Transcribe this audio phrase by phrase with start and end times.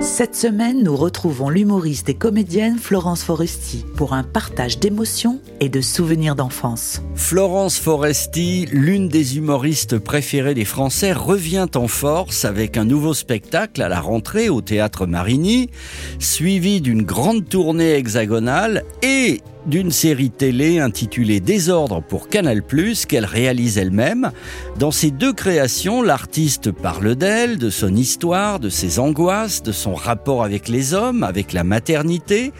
[0.00, 5.80] Cette semaine, nous retrouvons l'humoriste et comédienne Florence Foresti pour un partage d'émotions et de
[5.80, 7.02] souvenirs d'enfance.
[7.14, 13.82] Florence Foresti, l'une des humoristes préférées des Français, revient en force avec un nouveau spectacle
[13.82, 15.70] à la rentrée au théâtre Marigny,
[16.18, 22.62] suivi d'une grande tournée hexagonale et d'une série télé intitulée Désordre pour Canal+,
[23.08, 24.30] qu'elle réalise elle-même.
[24.78, 29.94] Dans ces deux créations, l'artiste parle d'elle, de son histoire, de ses angoisses, de son
[29.94, 32.52] rapport avec les hommes, avec la maternité,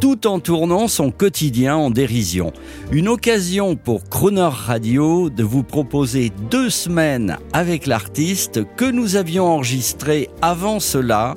[0.00, 2.52] tout en tournant son quotidien en dérision.
[2.92, 9.46] Une occasion pour Crooner Radio de vous proposer deux semaines avec l'artiste que nous avions
[9.46, 11.36] enregistré avant cela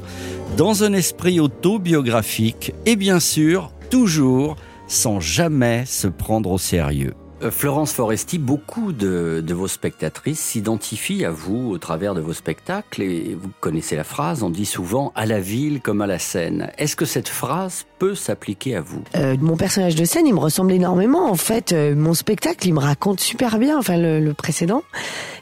[0.57, 4.57] dans un esprit autobiographique et bien sûr, toujours
[4.91, 7.13] sans jamais se prendre au sérieux.
[7.43, 13.01] Euh, Florence Foresti, beaucoup de, vos spectatrices s'identifient à vous au travers de vos spectacles
[13.01, 16.71] et vous connaissez la phrase, on dit souvent à la ville comme à la scène.
[16.77, 19.03] Est-ce que cette phrase peut s'appliquer à vous?
[19.15, 21.29] Euh, mon personnage de scène, il me ressemble énormément.
[21.29, 23.77] En fait, euh, mon spectacle, il me raconte super bien.
[23.77, 24.83] Enfin, le, précédent,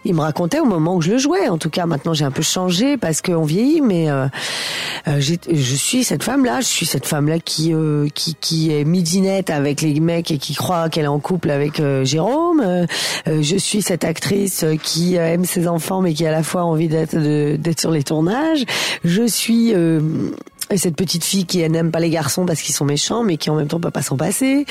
[0.06, 1.48] il me racontait au moment où je le jouais.
[1.50, 4.08] En tout cas, maintenant, j'ai un peu changé parce qu'on vieillit, mais
[5.06, 6.62] je suis cette femme-là.
[6.62, 7.74] Je suis cette femme-là qui,
[8.14, 11.80] qui qui est midinette avec les mecs et qui croit qu'elle est en couple avec
[12.04, 12.62] Jérôme.
[12.66, 12.86] Euh,
[13.28, 16.32] euh, je suis cette actrice euh, qui euh, aime ses enfants, mais qui a à
[16.32, 18.66] la fois envie d'être d'être sur les tournages.
[19.04, 20.00] Je suis euh,
[20.72, 23.50] et cette petite fille qui n'aime pas les garçons parce qu'ils sont méchants, mais qui
[23.50, 24.66] en même temps peut pas s'en passer.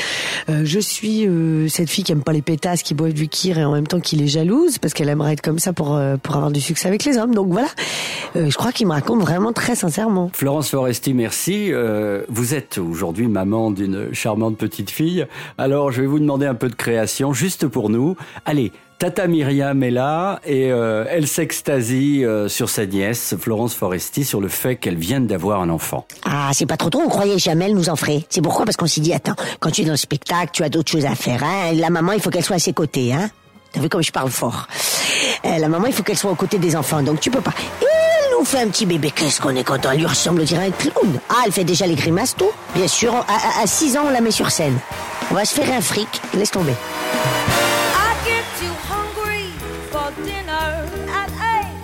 [0.49, 3.59] Euh, je suis euh, cette fille qui aime pas les pétasses, qui boit du kir
[3.59, 6.17] et en même temps qui les jalouse parce qu'elle aimerait être comme ça pour euh,
[6.17, 7.35] pour avoir du succès avec les hommes.
[7.35, 7.69] Donc voilà,
[8.37, 10.31] Euh, je crois qu'il me raconte vraiment très sincèrement.
[10.35, 11.73] Florence Foresti, merci.
[11.73, 15.27] Euh, vous êtes aujourd'hui maman d'une charmante petite fille.
[15.57, 18.17] Alors, je vais vous demander un peu de création, juste pour nous.
[18.45, 24.25] Allez, Tata Myriam est là et euh, elle s'extasie euh, sur sa nièce, Florence Foresti,
[24.25, 26.05] sur le fait qu'elle vienne d'avoir un enfant.
[26.25, 28.25] Ah, c'est pas trop tôt, on croyait jamais elle nous en ferait.
[28.29, 28.65] C'est pourquoi?
[28.65, 31.07] Parce qu'on s'est dit, attends, quand tu es dans le spectacle, tu as d'autres choses
[31.07, 31.73] à faire, hein.
[31.75, 33.31] La maman, il faut qu'elle soit à ses côtés, hein.
[33.73, 34.67] T'as vu comme je parle fort?
[35.45, 37.55] Euh, La maman, il faut qu'elle soit aux côtés des enfants, donc tu peux pas.
[37.81, 40.45] Et elle nous fait un petit bébé, qu'est-ce qu'on est content, elle lui ressemble, on
[40.45, 41.21] dirait un clown.
[41.29, 42.51] Ah, elle fait déjà les grimaces, tout.
[42.75, 44.77] Bien sûr, à, 6 ans, on la met sur scène.
[45.31, 46.73] On va se faire un fric, laisse tomber.
[50.95, 51.77] Eight.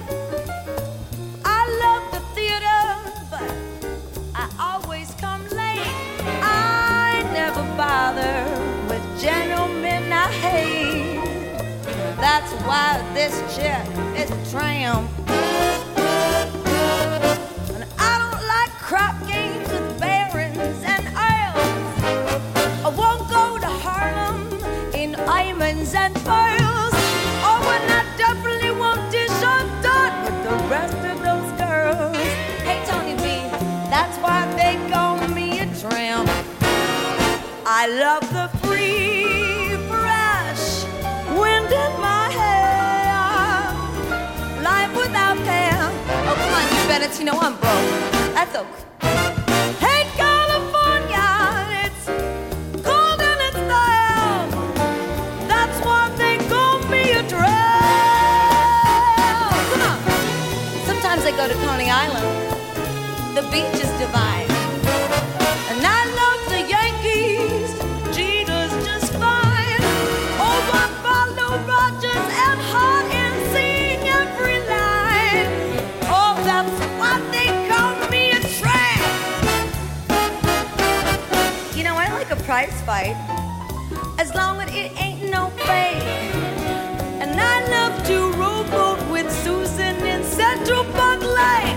[1.44, 2.82] I love the theater,
[3.30, 3.50] but
[4.34, 5.86] I always come late.
[6.42, 8.44] I never bother
[8.88, 11.20] with gentlemen I hate.
[12.16, 15.10] That's why this chick is a tramp.
[33.94, 36.28] That's why they call me a tramp.
[37.64, 40.64] I love the free, fresh
[41.38, 43.70] wind in my hair.
[44.70, 45.86] Life without care.
[46.28, 47.90] Oh, come on, you better, you know I'm broke.
[48.34, 48.82] That's okay.
[49.86, 51.28] Hey, California,
[51.84, 52.04] it's
[52.88, 54.50] cold and it's damp.
[55.52, 57.54] That's why they call me a tramp.
[59.70, 59.98] Come on.
[60.90, 62.28] Sometimes I go to Coney Island.
[63.34, 64.50] The beach divine.
[65.70, 67.70] And I love the Yankees.
[68.16, 69.82] Jeter's just fine.
[70.40, 70.70] Oh.
[76.06, 76.34] Oh.
[81.76, 83.16] You know, I like a prize fight
[84.18, 86.02] as long as it ain't no fake.
[87.22, 91.73] And I love to rowboat with Susan in Central Park Lake.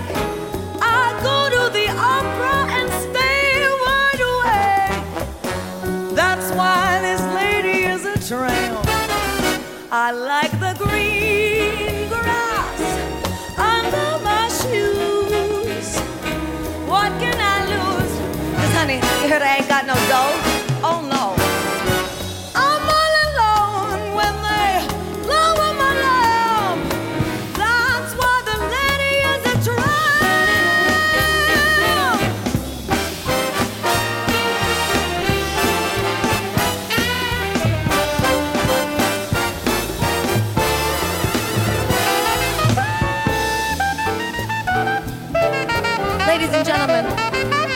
[46.68, 47.06] gentlemen,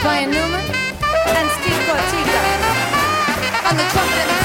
[0.03, 2.41] Brian Newman and Steve Cortica.
[3.67, 4.42] On the trumpet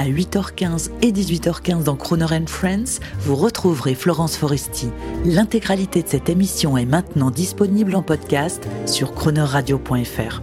[0.00, 4.88] à 8h15 et 18h15 dans Croner Friends, vous retrouverez Florence Foresti.
[5.26, 10.40] L'intégralité de cette émission est maintenant disponible en podcast sur cronerradio.fr.